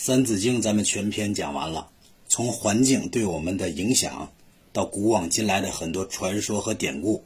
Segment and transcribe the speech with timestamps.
[0.00, 1.88] 三字经咱们全篇讲完了，
[2.28, 4.30] 从环境对我们的影响，
[4.72, 7.24] 到古往今来的很多传说和典故，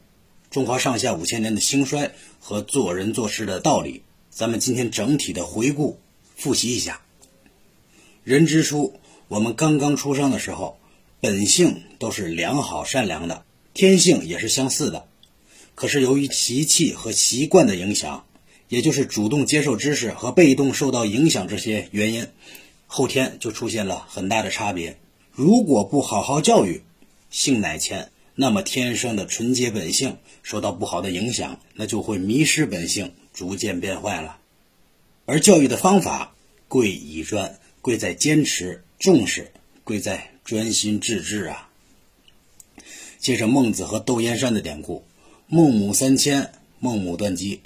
[0.50, 5.98] 中华上下五千年的兴衰和做人做事的道理，咱们今天整体的回顾
[6.34, 7.02] 复习一下。
[8.24, 8.98] 人之初，
[9.28, 10.78] 我们刚刚出生的时候，
[11.20, 13.44] 本性都是良好善良的，
[13.74, 15.06] 天性也是相似的。
[15.74, 18.24] 可是由于习气和习惯的影响，
[18.68, 22.26] 也就是主动接受知识和被动受到影响这些原因。
[22.94, 24.98] 后天就出现了很大的差别。
[25.30, 26.82] 如果不好好教育，
[27.30, 34.36] 性乃迁，那么天生的纯洁本性受到不好的影响，那就会迷失本性，逐渐变坏了。
[35.24, 36.34] 而教育的方法
[36.68, 39.50] 贵以专，贵在坚持、重视，
[39.84, 41.70] 贵在专心致志啊。
[43.18, 45.02] 接着孟子和窦燕山的典故：
[45.46, 47.62] 孟母三迁，孟母断机。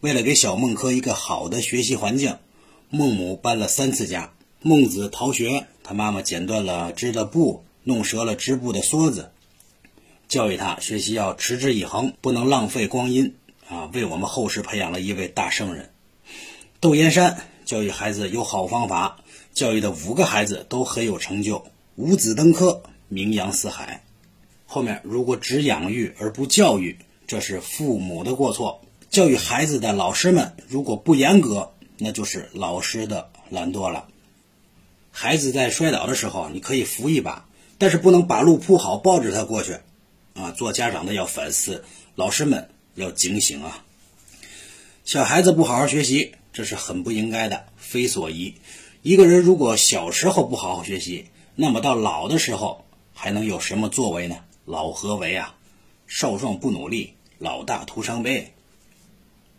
[0.00, 2.38] 为了给小孟轲一个好的学习环境，
[2.90, 4.33] 孟母搬了三次家。
[4.66, 9.30] 孟子逃学，他妈妈剪断了织的布，弄折了织布的梭子，
[10.26, 13.34] 教育他学习要持之以恒，不能浪费光阴
[13.68, 13.90] 啊！
[13.92, 15.90] 为我们后世培养了一位大圣人。
[16.80, 19.18] 窦燕山教育孩子有好方法，
[19.52, 24.02] 教育的五个孩子都很有成就，五子登科，名扬四海。
[24.64, 34.08] 后面如果只养育而不教育，这是父母的过错；教育孩子的老师们如果不严格，那就是老师的懒惰了。
[35.16, 37.46] 孩子在摔倒的时候，你可以扶一把，
[37.78, 39.78] 但是不能把路铺好，抱着他过去。
[40.34, 41.84] 啊，做家长的要反思，
[42.16, 43.84] 老师们要警醒啊！
[45.04, 48.56] 小孩子不好好学习，这是很不应该的，非所宜。
[49.02, 54.38] 一个人如果小时候不好好学习，那么到老的时候还能有什么作为呢？
[54.64, 55.54] 老何为啊？
[56.08, 58.52] 少壮不努力，老大徒伤悲。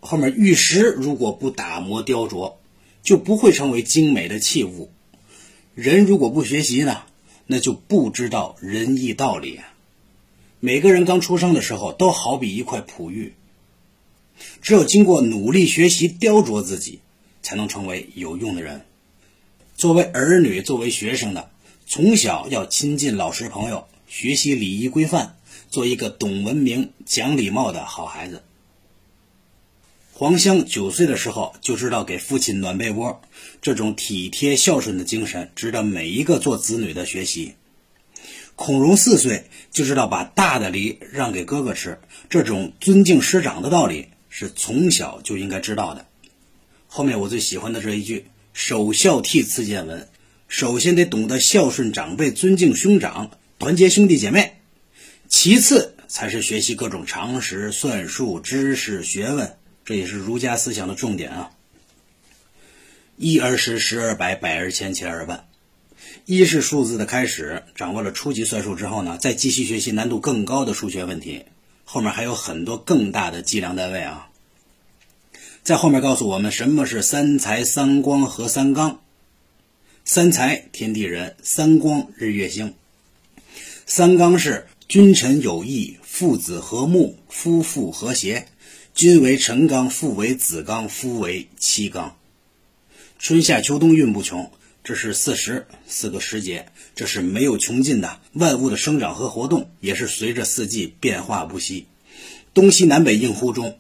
[0.02, 2.56] 后面玉石如果不打磨雕琢，
[3.02, 4.92] 就不会成为精美的器物。
[5.76, 7.04] 人如果不学习呢，
[7.48, 9.60] 那就不知道仁义道理。
[10.62, 13.34] 每个人刚出生的时候都好比一块璞玉，
[14.62, 17.02] 只有经过努力学习、雕琢自己，
[17.44, 18.86] 才能成为有用的人。
[19.76, 21.52] 作为儿女、作为学生的，
[21.86, 25.36] 从小要亲近老师朋友，学习礼仪规范，
[25.70, 28.44] 做一个懂文明、讲礼貌的好孩子。
[30.18, 33.22] 黄香九岁的时候就知道给父亲暖被窝，
[33.62, 37.56] 这种体贴孝顺的精神值得每一个做子女的学习。
[38.56, 42.00] 孔融四岁就知道把大的梨让给哥哥吃，
[42.30, 46.06] 这种尊敬师长的道理是从小就应该知道的。
[46.88, 50.08] 后面我最喜欢的这一句“首孝悌次见闻”，
[50.48, 54.54] 首先得懂得孝顺长辈、尊敬兄长、团结兄弟姐妹，
[55.28, 59.58] 其次才是学习各种常识、算术、知识、学问。
[59.86, 61.52] 这也是儒家思想的重点啊！
[63.18, 65.48] 一而十，十而百，百而千，千而万。
[66.26, 71.46] 一是数字的开始，掌握了初级算术之后呢，再继续学习难度更高的数学问题。
[71.84, 74.30] 后面还有很多更大的计量单位啊！
[75.62, 79.00] 在后面告诉我们什么是三才、三光和三纲。
[80.04, 82.74] 三才天地人，三光日月星，
[83.86, 88.48] 三纲是君臣有义，父子和睦，夫妇和谐。
[88.96, 92.16] 君为臣纲，父为子纲，夫为妻纲。
[93.20, 94.50] 春夏秋冬运不穷，
[94.86, 98.22] 这是四时四个时节，这是没有穷尽的。
[98.32, 101.88] 万物的生长和活动也是随着四季变化不息。
[102.54, 103.78] 东西南北应乎中，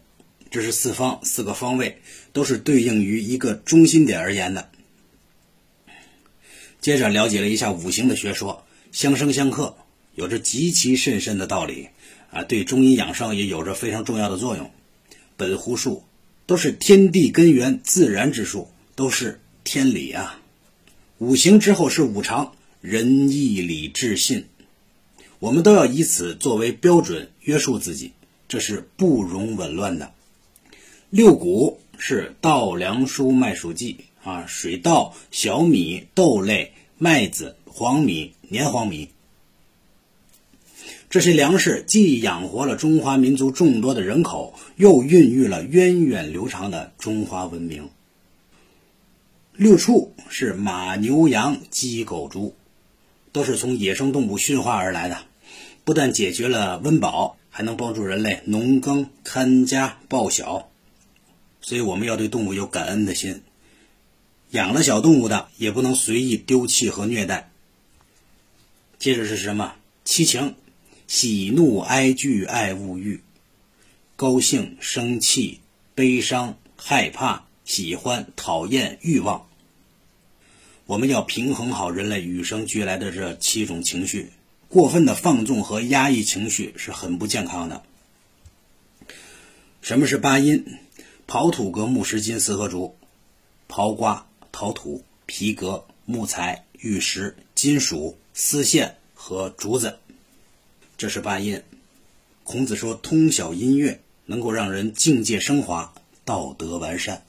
[0.51, 2.01] 这是四方四个方位，
[2.33, 4.69] 都是对应于一个中心点而言的。
[6.81, 9.77] 接着了解了一下五行的学说，相生相克
[10.13, 11.87] 有着极其甚深的道理
[12.31, 14.69] 啊，对中医养生也有着非常重要的作用。
[15.37, 16.03] 本乎数，
[16.45, 20.39] 都是天地根源、自然之数，都是天理啊。
[21.17, 24.45] 五行之后是五常，仁义礼智信，
[25.39, 28.11] 我们都要以此作为标准约束自己，
[28.47, 30.11] 这是不容紊乱的。
[31.09, 39.09] 六谷是稻、粱、菽、麦、黍、稷啊，水稻、小米、豆类、麦子、黄米、黏黄米。
[41.09, 47.89] 这些粮食既养活了中华民族众多的人口，又孕育了源远流长的中华文明。
[49.53, 52.53] 六畜是马、牛、羊、鸡、狗、猪，
[53.31, 55.19] 都是从野生动物驯化而来的，
[55.85, 60.69] 不但解决了温饱，还能帮助人类农耕、看家、报晓。
[61.61, 63.41] 所以我们要对动物有感恩的心。
[64.49, 67.49] 养了小动物的，也不能随意丢弃和虐待。
[68.99, 69.75] 接着是什么？
[70.03, 70.55] 七情。
[71.07, 73.21] 喜怒哀惧爱物欲，
[74.15, 75.61] 高兴生气
[75.93, 79.47] 悲伤害怕喜欢讨厌欲望。
[80.87, 84.31] 我们要平衡好人类与生俱来的这七种情绪，
[84.67, 87.83] 过分的放纵和压抑情绪是很不健康的。
[89.81, 90.65] 什么是八音？
[91.27, 92.97] 刨土、革、木、石、金四合竹。
[93.67, 99.99] 刨瓜、陶土、皮革、木材、玉石、金属、丝线和竹子，
[100.97, 101.61] 这是八音。
[102.43, 105.93] 孔子说：“通晓音乐，能够让人境界升华，
[106.23, 107.23] 道德完善。”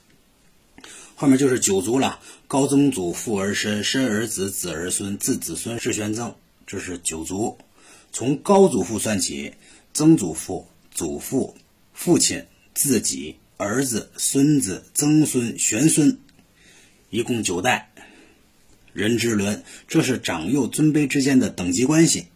[1.16, 6.34] 后面就是九族了：高曾祖父而身，身而子，子而孙，自子孙世玄曾。
[6.66, 7.58] 这是九族。
[8.12, 9.54] 从高祖父算起，
[9.94, 11.56] 曾祖父、祖父、
[11.92, 16.18] 父亲、自己、儿子、孙子、曾孙、玄孙。
[17.08, 17.90] 一共九代，
[18.92, 22.26] 人之伦，这是长幼尊卑之间的等级关系，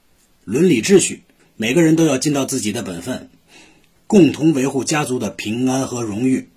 [0.45, 1.23] 伦理秩序，
[1.57, 3.29] 每个人都要尽到自己的本分，
[4.07, 6.49] 共同维护家族的平安和荣誉。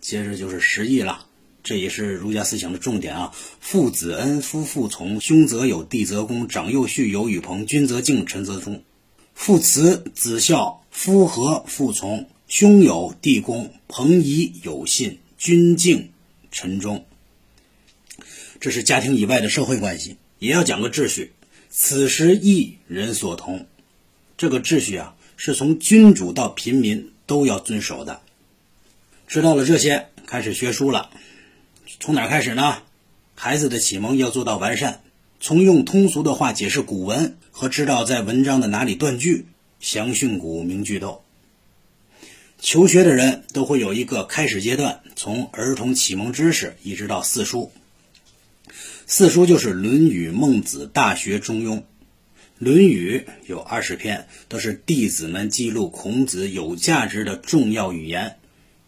[0.00, 1.26] 接着就是十义了，
[1.62, 3.32] 这也是儒家思想的重点啊。
[3.58, 8.82] 父子恩，夫妇从，兄则友，弟则恭，长幼序，友与朋，君则敬，臣则忠。
[9.34, 16.10] 父慈子孝，夫和父从，兄友弟恭，朋谊友信，君敬
[16.50, 17.06] 臣忠。
[18.60, 21.32] 这是家庭以外的社会关系，也要讲个秩序。
[21.72, 23.68] 此时义人所同，
[24.36, 28.20] 这个秩序啊，是从君主到平民都要遵守的。
[29.28, 31.10] 知道了这些，开始学书了。
[32.00, 32.82] 从哪开始呢？
[33.36, 35.00] 孩子的启蒙要做到完善，
[35.38, 39.46] 从用通俗的话解释古文和知道在文章的哪里断句，
[39.78, 41.20] 详训古明句读。
[42.58, 47.70] 求学的人都会有一个开始阶段，从儿童启蒙知识一直到四书。
[49.12, 51.78] 四书就是《论语》《孟子》《大学》《中庸》。
[52.58, 58.36] 《论语》有二十篇，都是弟子们记录孔子有价值的重要语言。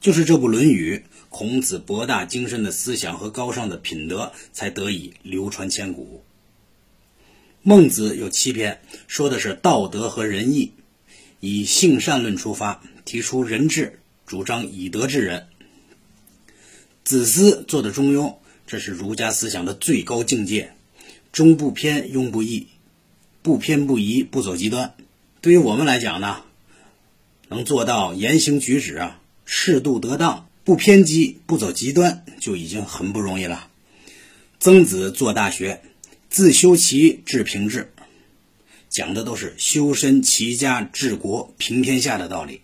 [0.01, 0.97] 就是这部《论语》，
[1.29, 6.23] 孔子博大精深的思想和高尚的品德才得以流传千古。
[7.63, 10.75] 《孟子》有七篇，说的是道德和仁义，
[11.41, 15.49] 以性善论出发，提出仁治，主张以德治人。
[17.03, 18.27] 子思做的《中庸》。
[18.73, 20.73] 这是儒家思想的最高境界，
[21.31, 22.69] 中不偏，庸不异，
[23.43, 24.95] 不偏不倚，不走极端。
[25.43, 26.45] 对于我们来讲呢，
[27.49, 33.69] 能做到言行举止啊适度得当，不偏激，不走极端，就已经很不容易了。
[34.59, 35.83] 曾子做大学，
[36.31, 37.93] 自修齐治平治，
[38.89, 42.63] 讲的都是修身齐家治国平天下的道理。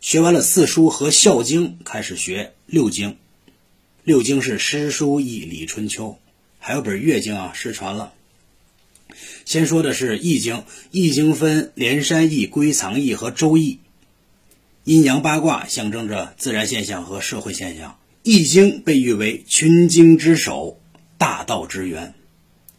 [0.00, 3.16] 学完了四书和孝经，开始学六经。
[4.04, 6.18] 六经是诗书易礼春秋，
[6.58, 8.12] 还有本乐经啊，失传了。
[9.46, 13.80] 先说的是易经，易经分连山易、归藏易和周易。
[14.84, 17.98] 阴阳八卦象征着自然现象和社会现象。
[18.22, 20.78] 易经被誉为群经之首、
[21.16, 22.12] 大道之源，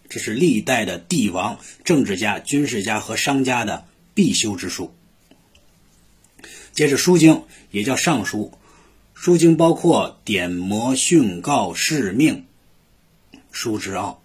[0.07, 4.93] 这是历代的帝王、政治家、军事家和商家的必修之术。
[6.71, 8.53] 接着书经也叫尚书。
[9.15, 12.45] 书经包括典谟训告示命，
[13.49, 14.21] 书之奥，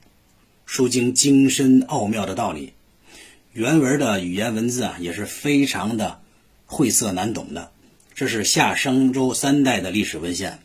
[0.67, 2.75] 书经精深奥妙的道理，
[3.53, 6.21] 原文的语言文字啊也是非常的
[6.67, 7.71] 晦涩难懂的。
[8.15, 10.59] 这是夏商周三代的历史文献。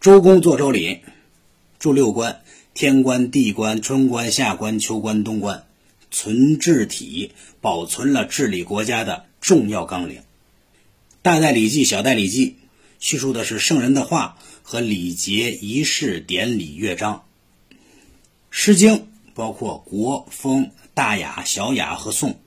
[0.00, 1.00] 周公作周礼，
[1.78, 2.42] 著六官：
[2.74, 5.64] 天官、地官、春官、夏官、秋官、冬官，
[6.10, 7.32] 存治体，
[7.62, 10.20] 保存了治理国家的重要纲领。
[11.22, 12.56] 大代礼记、小代礼记。
[13.04, 17.26] 叙述的是圣人的话和礼节仪式典礼乐章。
[18.48, 22.40] 诗经包括国风大雅小雅和颂，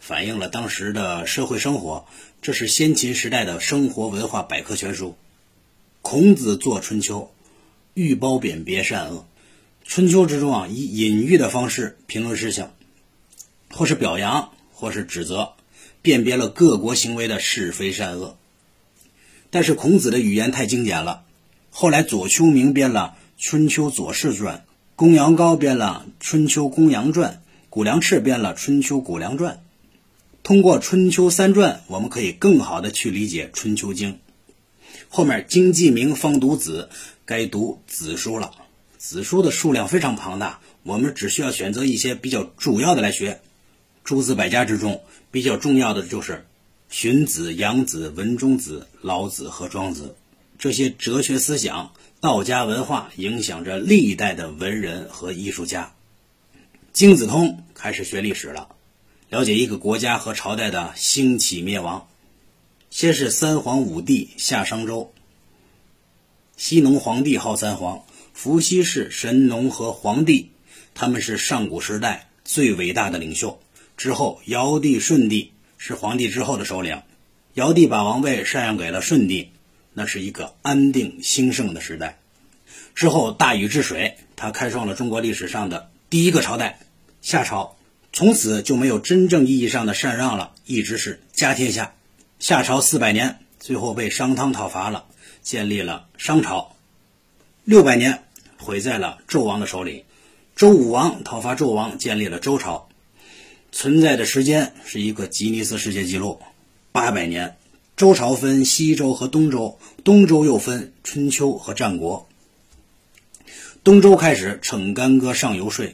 [0.00, 2.08] 反映了当时的社会生活。
[2.42, 5.16] 这是先秦时代的生活文化百科全书。
[6.02, 7.32] 孔子作春秋，
[7.94, 9.24] 寓褒贬别善恶。
[9.84, 12.70] 春秋之中啊，以隐喻的方式评论事情，
[13.70, 15.52] 或是表扬，或是指责，
[16.02, 18.36] 辨别了各国行为的是非善恶。
[19.50, 21.24] 但是孔子的语言太精简了。
[21.70, 24.56] 后来左丘明编了《春秋左氏传》，
[24.96, 27.32] 公羊高编了《春秋公羊传》，
[27.68, 29.54] 谷梁赤编了《春秋谷梁传》。
[30.42, 34.12] 通过《春秋三传》，我们可以更好的去理解《春秋经》。
[35.08, 36.88] 后面经济名方读子，
[37.24, 38.52] 该读子书了。
[38.98, 43.40] 子书的数量非常庞大，我们只需要选择一些比较主要的来学。
[44.04, 46.46] 诸子百家之中，比较重要的就是。
[46.90, 50.16] 荀子、杨子、文中子、老子和庄子，
[50.58, 55.94] 这些哲学思想、道家文化影响着历代的文人和艺术家。
[56.92, 58.74] 经子通开始学历史了，
[59.28, 62.08] 了解一个国家和朝代的兴起灭亡。
[62.90, 65.12] 先是三皇五帝夏商周，
[66.56, 70.50] 西农皇帝号三皇，伏羲氏、神农和黄帝，
[70.92, 73.60] 他们是上古时代最伟大的领袖。
[73.96, 77.00] 之后，尧帝、舜帝是皇帝之后的首领，
[77.54, 79.50] 尧帝把王位禅让给了舜帝，
[79.94, 82.18] 那是一个安定兴盛的时代。
[82.94, 86.80] 之后，大禹治水，他开创了中国历史上的第一个朝代——
[87.22, 87.78] 夏朝。
[88.12, 91.94] 从此就没有真正意义上的禅让了，一直是家天下。
[92.38, 95.06] 夏朝四百年，最后被商汤讨伐了，
[95.40, 96.76] 建立了商朝。
[97.64, 98.24] 六百年
[98.58, 100.04] 毁在了纣王的手里，
[100.54, 102.89] 周武王讨伐纣王，建立了周朝。
[103.72, 106.40] 存在的时间是一个吉尼斯世界纪录，
[106.92, 107.56] 八百年。
[107.96, 112.26] 周朝分西周和东周，东周又分春秋和战国。
[113.84, 115.86] 东周开始逞干戈上游说。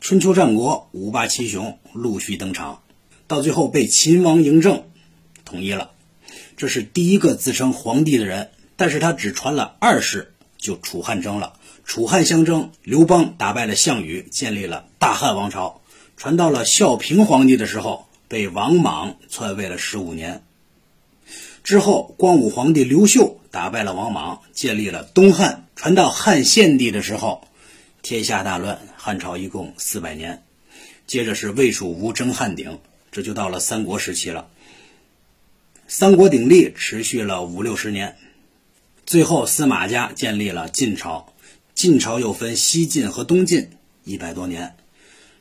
[0.00, 2.82] 春秋战国五霸七雄陆续登场，
[3.28, 4.84] 到最后被秦王嬴政
[5.44, 5.92] 统一了。
[6.56, 11.54] 这是第一个自称皇帝的人，但是他只传了二世就楚汉争了。
[11.84, 15.80] 楚汉相争，刘邦打败了项羽，建立了大汉王朝。
[16.16, 20.42] 传到了孝平皇帝的时候，被王莽篡位了十五年。
[21.62, 25.66] 之后，光武皇帝刘秀打败了王莽，建立了东汉。
[25.76, 27.46] 传到汉献帝的时候。
[28.02, 30.44] 天下大乱，汉朝一共四百年，
[31.08, 32.78] 接着是魏蜀吴争汉鼎，
[33.10, 34.46] 这就到了三国时期了。
[35.88, 38.16] 三国鼎立持续了五六十年，
[39.06, 41.32] 最后司马家建立了晋朝，
[41.74, 43.70] 晋朝又分西晋和东晋，
[44.04, 44.76] 一百多年。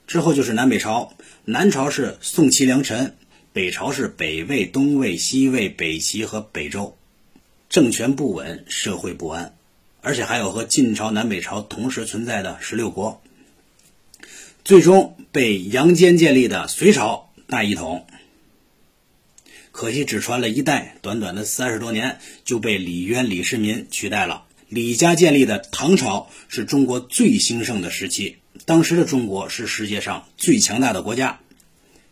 [0.07, 1.13] 之后就是南北朝，
[1.45, 3.15] 南朝是宋齐梁陈，
[3.53, 6.97] 北朝是北魏、东魏、西魏、北齐和北周，
[7.69, 9.55] 政权不稳，社会不安。
[10.01, 13.24] 而且还有和晋朝、南北朝同时存在的十六国，
[14.63, 18.05] 最终被杨坚建立的隋朝大一统。
[19.71, 24.45] 可惜只传了一代，短短的三十多年就被李渊、李世民取代了。
[24.67, 31.39] 李家建立的唐朝是中国最兴盛的时期，当时的中国是世界上最强大的国家。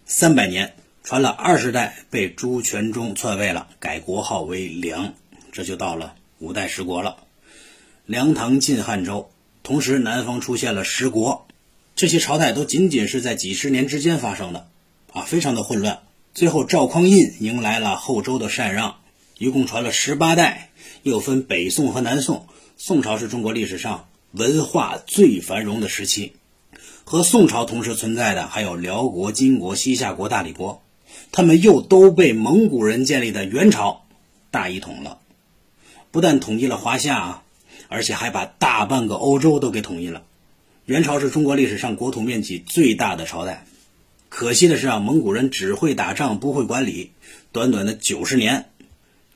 [0.05, 5.15] 三百年传了二十代，被朱全忠篡位了，改国号为梁，
[5.51, 7.17] 这就到了五代十国了。
[8.05, 9.31] 梁、唐、晋、汉、周，
[9.63, 11.48] 同时南方出现了十国，
[11.95, 14.67] 这些朝代都仅仅是在几十年之间发生的，
[15.12, 16.01] 啊，非常的混乱。
[16.36, 18.98] 最后赵匡胤迎来了后周的禅让，
[19.38, 20.69] 一共传了十八代，
[21.03, 22.48] 又分北宋和南宋。
[22.75, 26.33] 宋朝是中国历史上文化最繁荣的时期，
[27.03, 30.81] 和宋朝同时存在的还有辽国、金国、西夏国、大理国，
[31.31, 34.05] 他们又都被蒙古人建立的元朝
[34.50, 35.19] 大一统了，
[36.10, 37.39] 不但统一了华夏啊。
[37.89, 40.24] 而且还把大半个欧洲都给统一了。
[40.86, 43.67] 元朝是中国历史上国土面积最大的朝代。
[44.29, 47.12] 可惜的是啊，蒙古人只会打仗，不会管理，
[47.51, 48.72] 短短的九十年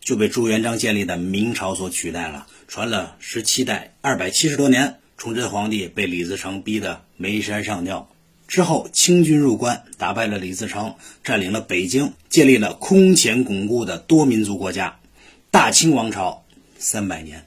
[0.08, 2.48] 就被朱元璋建立的明朝所取代了。
[2.70, 8.10] 传了十七代，二百七十多年，崇祯皇帝被李自成逼得没山上吊。
[8.48, 10.96] 之后清军入关，打败了李自成，
[11.26, 14.98] 占领了北京，建立了空前巩固的多民族国家——
[15.52, 16.46] 大清王朝，
[16.80, 17.46] 三百年。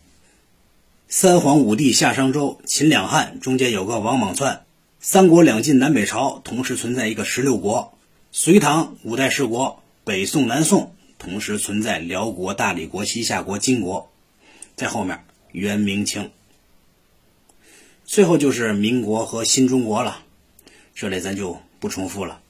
[1.08, 4.64] 三皇五帝夏商周秦两汉中间有个王莽篡，
[5.00, 7.96] 三国两晋南北朝同时存在一个十六国，
[8.32, 14.10] 隋唐五代十国，北宋南宋同时存在辽国、大理国、西夏国、金国，
[14.74, 15.22] 在后面
[15.52, 16.30] 元明清，
[18.06, 20.22] 最后就是民国和新中国了，
[20.94, 22.40] 这里咱就不重复了。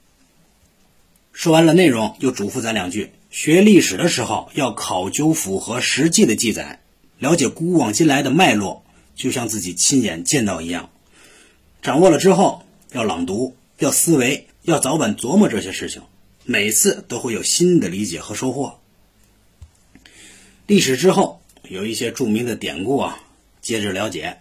[1.32, 6.80] 说完了内容，又嘱咐咱两句：学历史的时候要考究符合实际的记载。
[7.18, 8.84] 了解古往今来的脉络，
[9.16, 10.90] 就像自己亲眼见到一样。
[11.82, 12.62] 掌握了之后，
[12.92, 16.02] 要朗读，要思维，要早晚琢磨这些事情，
[16.50, 18.80] 每次都会有新的理解和收获。
[20.66, 23.23] 历史之后有一些著名的典故啊，
[23.62, 24.38] 接着了解。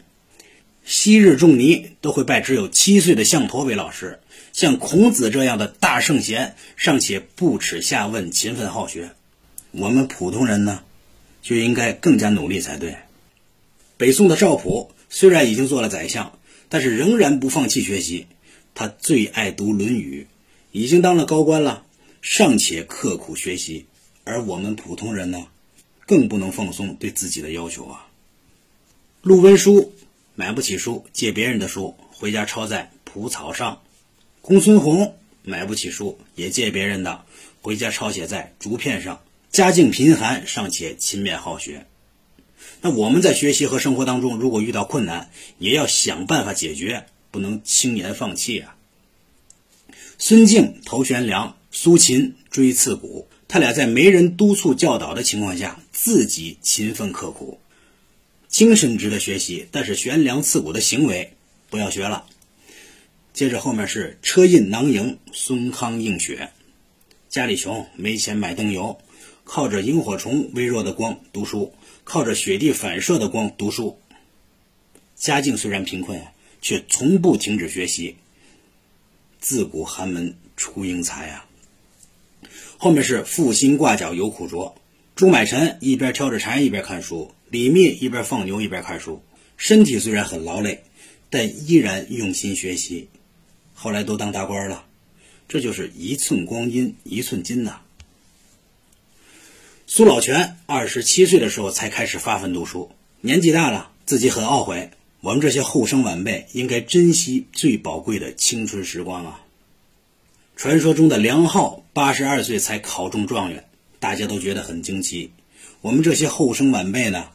[0.83, 4.21] 昔日仲尼都会拜只有七岁的项陀为老师，
[4.53, 9.11] 像孔子这样的大圣贤尚且不耻下问，勤奋好学。
[9.69, 10.81] 我们普通人呢？
[11.43, 12.95] 就应该更加努力才对。
[13.97, 16.39] 北宋的赵普虽然已经做了宰相，
[16.69, 18.25] 但是仍然不放弃学习。
[18.73, 20.25] 他最爱读《论语》，
[20.71, 21.83] 已经当了高官了，
[22.21, 23.85] 尚且刻苦学习。
[24.23, 25.47] 而我们普通人呢，
[26.05, 28.07] 更不能放松对自己的要求啊。
[29.21, 29.93] 陆文书
[30.35, 33.81] 买不起书，借别人的书回家抄在蒲草上；
[34.41, 37.25] 公孙弘买不起书，也借别人的，
[37.61, 39.21] 回家抄写在竹片上。
[39.51, 41.87] 家境贫寒，尚且勤勉好学。
[42.81, 48.75] 那我们在学习和生活当中，如果遇到困难，也要想办法解决，不能轻言放弃啊。
[50.19, 57.59] 孙敬头悬梁，苏秦锥刺股，他俩在没人督促教导的情况下，自己勤奋刻苦。
[58.47, 61.33] 精神值得学习，但是悬梁刺股的行为
[61.69, 62.25] 不要学了。
[63.33, 66.49] 接着后面是车印囊萤，孙康映雪。
[67.29, 68.99] 家里穷，没钱买灯油，
[69.43, 71.73] 靠着萤火虫微弱的光读书，
[72.03, 73.99] 靠着雪地反射的光读书。
[75.15, 76.19] 家境虽然贫困，
[76.61, 78.15] 却从不停止学习。
[79.39, 81.45] 自古寒门出英才啊！
[82.81, 84.73] 后面是负心挂角有苦卓。
[85.13, 89.21] 朱买臣一边挑着柴一边看书，李密一边放牛一边看书。
[89.57, 90.85] 身体虽然很劳累，
[91.29, 93.09] 但依然用心学习。
[93.73, 94.85] 后来都当大官了。
[95.49, 97.81] 这就是一寸光阴一寸金呐。
[99.85, 104.91] 苏老泉二十七岁的时候才开始发奋读书，年纪大了，自己很懊悔。
[105.19, 109.41] 我们这些后生晚辈应该珍惜最宝贵的青春时光啊！
[110.59, 113.69] 传说中的梁浩八十二岁才考中状元，
[114.01, 115.31] 大家都觉得很惊奇。
[115.79, 117.29] 我们这些后生晚辈呢，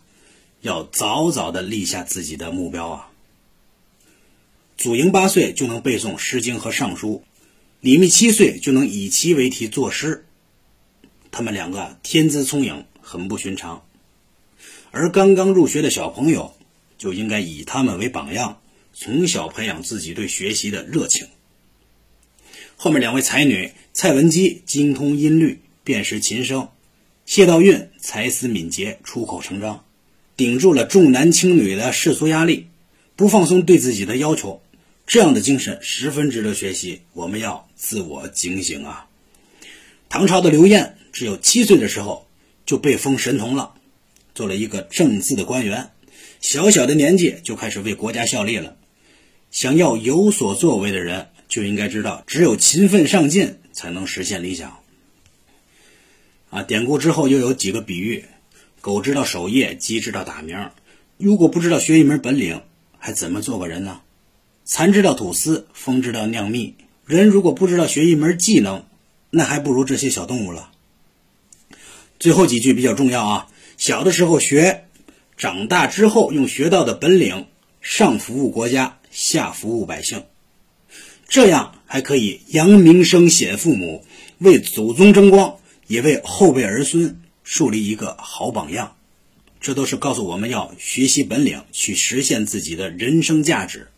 [0.61, 3.11] 要早早的立下自己的目标啊！
[4.77, 7.25] 祖莹八岁就能背诵《诗经》和《尚书》。
[7.81, 10.27] 李密七岁就能以其为题作诗，
[11.31, 13.87] 他们两个天资聪颖，很不寻常。
[14.91, 16.53] 而刚刚入学的小朋友
[16.99, 18.61] 就应该以他们为榜样，
[18.93, 21.27] 从小培养自己对学习的热情。
[22.77, 26.69] 后面两位才女，蔡文姬精通音律，辨识琴声；
[27.27, 29.85] 谢道韫才思敏捷，出口成章，
[30.37, 32.67] 顶住了重男轻女的世俗压力，
[33.17, 34.61] 不放松对自己的要求。
[35.07, 39.07] 这样的精神十分值得学习，我们要自我警醒啊！
[40.09, 42.27] 唐朝的刘晏只有七岁的时候
[42.65, 43.75] 就被封神童了，
[44.35, 45.91] 做了一个正字的官员，
[46.41, 48.77] 小小的年纪就开始为国家效力了。
[49.51, 54.81] 想要有所作为的人，就应该知道，只有勤奋上进才能实现理想。
[56.51, 58.25] 啊，典故之后又有几个比喻：
[58.81, 60.71] 狗知道守夜，鸡知道打鸣。
[61.17, 62.61] 如果不知道学一门本领，
[62.99, 64.01] 还怎么做个人呢？
[64.65, 66.75] 蚕知道吐丝，蜂知道酿蜜。
[67.07, 68.85] 人如果不知道学一门技能，
[69.31, 70.73] 那还不如这些小动物了。
[72.19, 73.47] 最后几句比较重要啊！
[73.77, 74.87] 小的时候学，
[75.37, 77.47] 长大之后用学到的本领
[77.81, 80.25] 上服务国家，下服务百姓，
[81.35, 84.05] 这样还可以扬名声显父母，
[84.39, 85.57] 为祖宗争光，
[85.89, 88.95] 也为后辈儿孙树立一个好榜样。
[89.61, 93.89] 这都是告诉我们要学习本领，去实现自己的人生价值。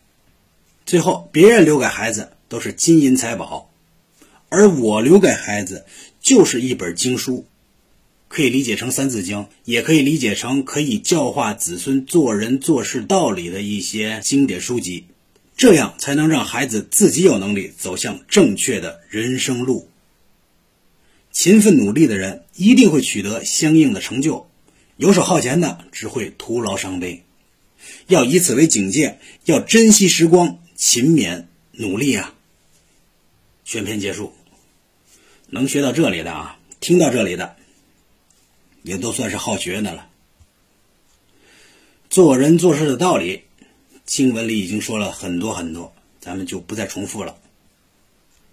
[0.83, 3.69] 最后，别人留给孩子都是金银财宝，
[4.49, 5.85] 而我留给孩子
[6.19, 7.45] 就是一本经书，
[8.27, 15.05] 可以理解成《三字经》，也可以理解成可以教化子孙做人做事道理的一些经典书籍，
[15.57, 19.89] 这样才能让孩子自己有能力走向正确的人生路。
[21.31, 24.47] 勤奋努力的人一定会取得相应的成就，
[24.95, 27.23] 游手好闲的只会徒劳伤悲。
[28.07, 30.59] 要以此为警戒，要珍惜时光。
[30.75, 32.35] 勤勉努力啊！
[33.65, 34.31] 全篇结束，
[35.47, 37.55] 能学到这里的啊，听到这里的，
[38.83, 40.07] 也都算是好学的了。
[42.11, 43.41] 做人做事的道理，
[44.07, 47.35] 经文里已经说了很多很多，咱们就不再重复了。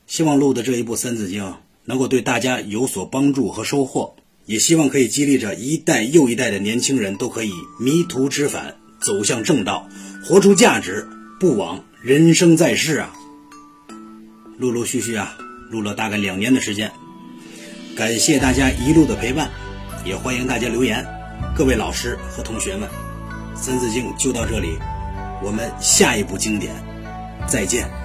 [0.08, 1.44] 希望录的这一部《三字经》
[1.84, 9.88] 能够对大家有所帮助和收获，也希望可以激励着一代又一代的年轻人都可以迷途知返，走向正道，
[10.24, 11.84] 活出价值，不枉。
[12.02, 13.14] 人生在世啊，
[14.58, 15.38] 陆陆续续啊，
[15.70, 16.90] 录了大概两年的时间，
[17.96, 19.50] 感谢大家一路的陪伴，
[20.04, 21.06] 也欢迎大家留言。
[21.56, 22.88] 各位老师和同学们，
[23.56, 24.76] 《三字经》就到这里，
[25.42, 26.74] 我们下一部经典
[27.46, 28.03] 再见。